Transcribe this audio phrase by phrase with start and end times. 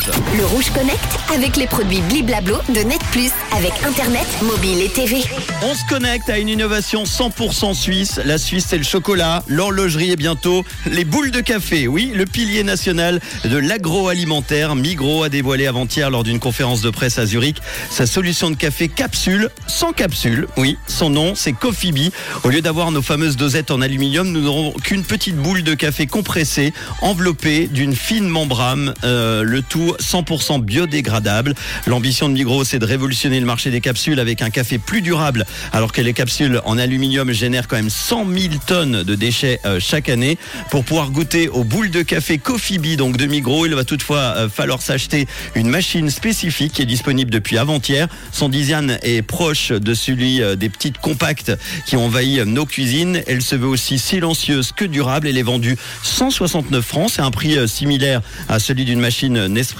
[0.00, 0.10] Rouge.
[0.36, 5.22] Le Rouge Connect avec les produits Bliblablo de Net Plus avec Internet, mobile et TV.
[5.62, 8.20] On se connecte à une innovation 100% suisse.
[8.24, 11.88] La Suisse, c'est le chocolat, l'horlogerie et bientôt les boules de café.
[11.88, 14.74] Oui, le pilier national de l'agroalimentaire.
[14.74, 17.60] Migros a dévoilé avant-hier lors d'une conférence de presse à Zurich
[17.90, 20.46] sa solution de café capsule sans capsule.
[20.56, 22.12] Oui, son nom, c'est Coffee Bee.
[22.44, 26.06] Au lieu d'avoir nos fameuses dosettes en aluminium, nous n'aurons qu'une petite boule de café
[26.06, 26.72] compressée,
[27.02, 31.54] enveloppée d'une fine membrane, euh, le tout 100% biodégradable.
[31.86, 35.44] L'ambition de Migros, c'est de révolutionner le marché des capsules avec un café plus durable,
[35.72, 39.78] alors que les capsules en aluminium génèrent quand même 100 000 tonnes de déchets euh,
[39.80, 40.38] chaque année.
[40.70, 44.48] Pour pouvoir goûter aux boules de café Coffee donc de Migros, il va toutefois euh,
[44.48, 48.08] falloir s'acheter une machine spécifique qui est disponible depuis avant-hier.
[48.32, 51.52] Son design est proche de celui euh, des petites compactes
[51.86, 53.22] qui ont envahi nos cuisines.
[53.26, 55.28] Elle se veut aussi silencieuse que durable.
[55.28, 57.10] Elle est vendue 169 francs.
[57.14, 59.79] C'est un prix similaire à celui d'une machine Nespresso.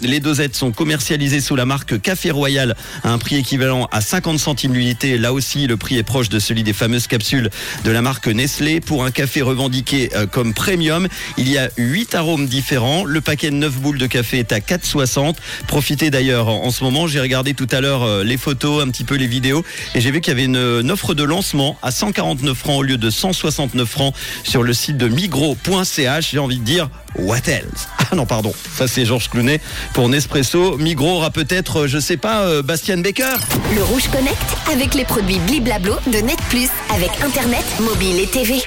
[0.00, 4.38] Les dosettes sont commercialisées sous la marque Café Royal à un prix équivalent à 50
[4.38, 5.18] centimes l'unité.
[5.18, 7.50] Là aussi, le prix est proche de celui des fameuses capsules
[7.84, 8.80] de la marque Nestlé.
[8.80, 13.04] Pour un café revendiqué euh, comme premium, il y a 8 arômes différents.
[13.04, 15.34] Le paquet de 9 boules de café est à 4,60.
[15.66, 17.08] Profitez d'ailleurs en ce moment.
[17.08, 20.10] J'ai regardé tout à l'heure euh, les photos, un petit peu les vidéos et j'ai
[20.10, 23.88] vu qu'il y avait une, offre de lancement à 149 francs au lieu de 169
[23.88, 26.30] francs sur le site de migros.ch.
[26.30, 27.88] J'ai envie de dire what else?
[28.10, 28.52] Ah non, pardon.
[28.76, 29.60] Ça c'est Georges Clounet
[29.94, 30.76] pour Nespresso.
[30.78, 33.36] Migros aura peut-être, euh, je sais pas, euh, Bastien Baker.
[33.74, 34.36] Le Rouge Connect
[34.72, 38.54] avec les produits Bliblablo de Net Plus avec Internet, mobile et TV.